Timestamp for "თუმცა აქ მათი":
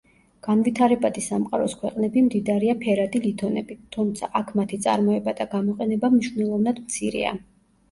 3.97-4.81